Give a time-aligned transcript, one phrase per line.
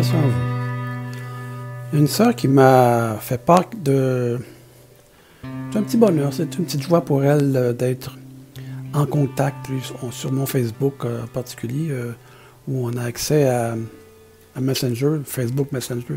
[0.00, 1.96] vous.
[1.96, 4.38] Une sœur qui m'a fait part de.
[5.42, 8.16] Un petit bonheur, c'est une petite joie pour elle euh, d'être
[8.94, 9.66] en contact
[10.10, 12.12] sur mon Facebook euh, en particulier, euh,
[12.66, 13.74] où on a accès à,
[14.60, 16.16] Messenger, Facebook Messenger.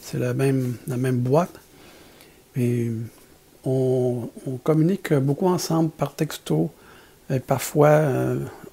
[0.00, 1.60] C'est la même, la même boîte.
[2.56, 2.90] Et
[3.64, 4.30] on,
[4.62, 6.70] communique beaucoup ensemble par texto.
[7.28, 8.02] Et parfois,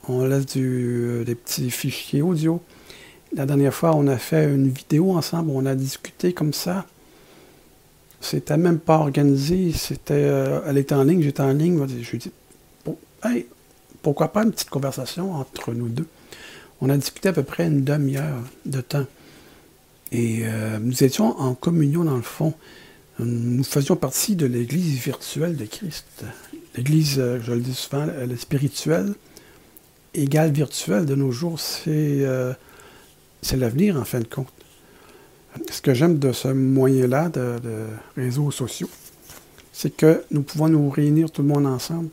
[0.08, 2.62] on laisse des petits fichiers audio.
[3.36, 6.86] La dernière fois, on a fait une vidéo ensemble, on a discuté comme ça.
[8.22, 11.86] C'était même pas organisé, c'était, euh, elle était en ligne, j'étais en ligne.
[11.86, 12.32] Je lui ai dit,
[13.26, 13.46] hey,
[14.02, 16.08] pourquoi pas une petite conversation entre nous deux?
[16.80, 19.06] On a discuté à peu près une demi-heure de temps.
[20.14, 22.54] Et euh, nous étions en communion dans le fond.
[23.20, 26.24] Nous faisions partie de l'Église virtuelle de Christ.
[26.78, 29.14] L'Église, euh, je le dis souvent, elle est spirituelle,
[30.14, 31.60] égale virtuelle de nos jours.
[31.60, 32.26] C'est
[33.46, 34.52] c'est l'avenir, en fin de compte.
[35.70, 37.58] Ce que j'aime de ce moyen-là, de,
[38.18, 38.90] réseaux sociaux,
[39.72, 42.10] c'est que nous pouvons nous réunir tout le monde ensemble.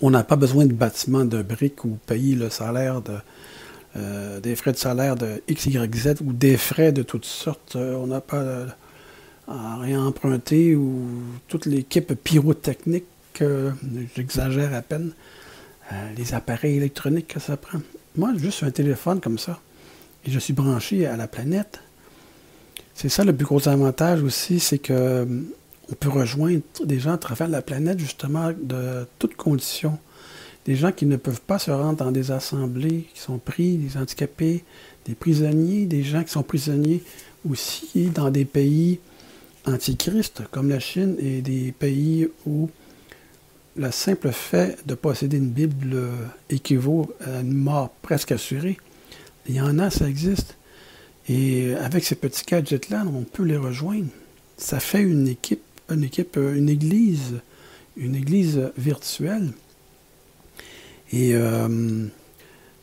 [0.00, 3.16] On n'a pas besoin de bâtiments de briques ou payer le salaire de,
[3.96, 7.76] euh, des frais de salaire de X, Y, Z ou des frais de toutes sortes.
[7.76, 8.66] Euh, on n'a pas
[9.46, 11.04] à rien emprunter ou
[11.46, 13.04] toute l'équipe pyrotechnique,
[14.16, 15.12] j'exagère à peine,
[15.92, 17.80] euh, les appareils électroniques que ça prend.
[18.16, 19.60] Moi, juste un téléphone comme ça,
[20.30, 21.80] je suis branché à la planète.
[22.94, 25.24] C'est ça le plus gros avantage aussi, c'est que euh,
[25.90, 29.98] on peut rejoindre des gens à travers la planète, justement, de toutes conditions.
[30.66, 33.96] Des gens qui ne peuvent pas se rendre dans des assemblées, qui sont pris, des
[33.96, 34.64] handicapés,
[35.06, 37.02] des prisonniers, des gens qui sont prisonniers
[37.48, 38.98] aussi dans des pays
[39.64, 42.68] antichrist comme la Chine et des pays où
[43.76, 46.10] le simple fait de posséder une Bible euh,
[46.50, 48.76] équivaut à une mort presque assurée.
[49.48, 50.56] Il y en a, ça existe.
[51.28, 54.08] Et avec ces petits gadgets-là, on peut les rejoindre.
[54.56, 57.40] Ça fait une équipe, une équipe, euh, une église,
[57.96, 59.52] une église virtuelle.
[61.12, 62.06] Et euh,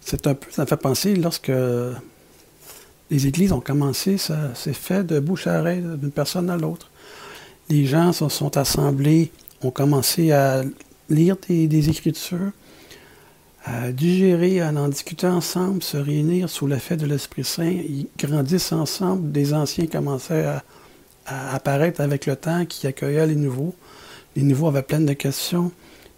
[0.02, 1.52] c'est un peu, ça fait penser lorsque
[3.12, 6.90] les églises ont commencé, ça s'est fait de bouche à oreille d'une personne à l'autre.
[7.70, 10.64] Les gens se sont assemblés, ont commencé à
[11.10, 12.52] lire des Écritures,
[13.94, 17.66] digérer, à en discuter ensemble, se réunir sous l'effet de l'Esprit Saint.
[17.66, 19.32] Ils grandissent ensemble.
[19.32, 20.64] Des anciens commençaient à,
[21.54, 23.74] apparaître avec le temps, qui accueillaient les nouveaux.
[24.36, 25.72] Les nouveaux avaient plein de questions.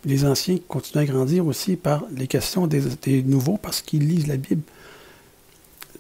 [0.04, 4.38] Les anciens continuaient à grandir aussi par les questions des, nouveaux parce qu'ils lisent la
[4.38, 4.62] Bible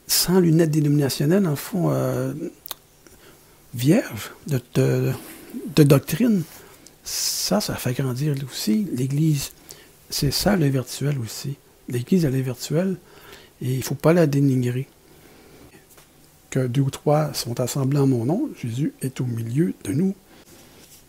[0.06, 2.34] sans lunettes dénominationnelles, en fond, euh,
[3.74, 4.62] vierge de,
[5.76, 6.44] de doctrine.
[7.04, 9.52] Ça, ça fait grandir aussi l'Église.
[10.10, 11.58] C'est ça le virtuel aussi.
[11.90, 12.98] L'Église, elle est virtuelle
[13.62, 14.88] et il ne faut pas la dénigrer.
[16.50, 20.16] Que deux ou trois sont assemblés en mon nom, Jésus est au milieu de nous.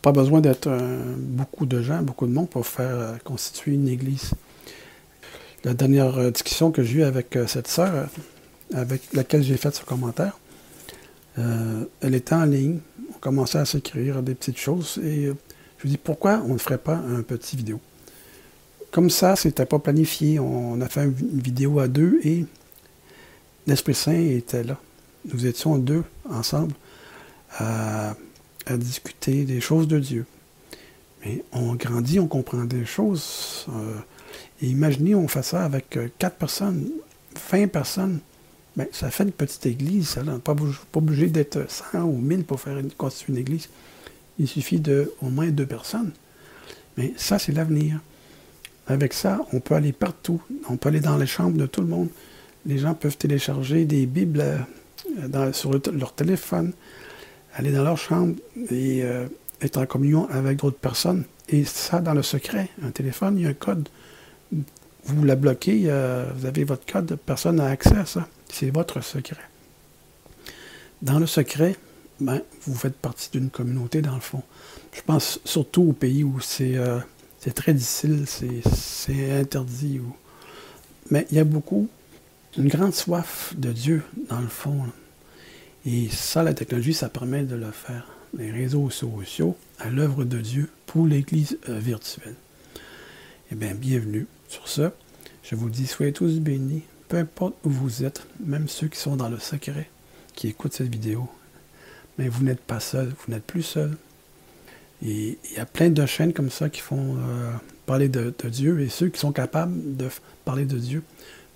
[0.03, 0.69] Pas besoin d'être
[1.16, 4.31] beaucoup de gens, beaucoup de monde pour faire euh, constituer une Église.
[5.64, 8.08] La dernière euh, discussion que j'ai eue avec euh, cette sœur,
[8.75, 10.38] avec laquelle j'ai fait ce commentaire,
[11.37, 12.81] elle était en ligne.
[13.10, 16.78] On commençait à s'écrire des petites choses et je lui dis pourquoi on ne ferait
[16.78, 17.81] pas un petit vidéo
[18.91, 20.38] comme ça, c'était pas planifié.
[20.38, 22.47] On a fait une vidéo à deux et
[23.66, 24.78] l'Esprit Saint était là.
[25.32, 26.72] Nous étions deux ensemble
[27.59, 28.15] à,
[28.76, 30.26] discuter des choses de Dieu.
[31.25, 33.66] Mais on grandit, on comprend des choses.
[33.71, 33.94] Euh,
[34.60, 36.91] imaginez, on fait ça avec euh, quatre personnes,
[37.50, 38.20] vingt personnes.
[38.76, 40.09] Bien, ça fait une petite église.
[40.10, 43.69] Ça pas, pas, obligé d'être 100 ou 1000 pour faire une, constituer une église.
[44.38, 46.12] Il suffit de au moins deux personnes.
[46.97, 48.00] Mais ça, c'est l'avenir.
[48.88, 50.41] Avec ça, on peut aller partout.
[50.71, 52.09] On peut aller dans les chambres de tout le monde.
[52.65, 56.72] Les gens peuvent télécharger des Bibles euh, sur leur téléphone,
[57.54, 58.34] aller dans leur chambre
[58.71, 59.26] et euh,
[59.60, 61.25] être en communion avec d'autres personnes.
[61.50, 62.71] Et ça, dans le secret.
[62.82, 63.88] Un téléphone, il y a un code.
[65.05, 68.26] Vous la bloquez, euh, vous avez votre code, personne n'a accès à ça.
[68.50, 69.37] C'est votre secret.
[71.02, 71.76] Dans le secret,
[72.20, 74.43] ben, vous faites partie d'une communauté, dans le fond.
[74.93, 76.76] Je pense surtout aux pays où c'est
[77.38, 80.00] c'est très difficile, c'est interdit.
[81.11, 81.88] Mais il y a beaucoup,
[82.56, 84.85] une grande soif de Dieu, dans le fond.
[85.87, 88.06] Et ça, la technologie, ça permet de le faire.
[88.37, 92.35] Les réseaux sociaux à l'œuvre de Dieu pour l'Église euh, virtuelle.
[93.50, 94.26] Eh bien, bienvenue.
[94.49, 94.90] Sur ce,
[95.43, 99.17] je vous dis, soyez tous bénis, peu importe où vous êtes, même ceux qui sont
[99.17, 99.88] dans le secret,
[100.35, 101.29] qui écoutent cette vidéo.
[102.19, 103.96] Mais vous n'êtes pas seul, vous n'êtes plus seul.
[105.03, 107.53] Il y a plein de chaînes comme ça qui font euh,
[107.87, 110.09] parler de, Dieu et ceux qui sont capables de
[110.45, 111.03] parler de Dieu,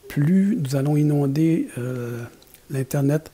[0.08, 2.22] plus nous allons inonder euh,
[2.70, 3.32] l'Internet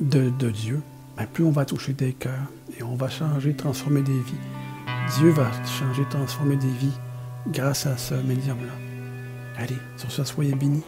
[0.00, 0.80] de, Dieu,
[1.16, 5.18] ben, plus on va toucher des cœurs et on va changer, transformer des vies.
[5.18, 6.98] Dieu va changer, transformer des vies
[7.48, 8.72] grâce à ce médium-là.
[9.58, 10.82] Allez, sur ce, soyez bénis.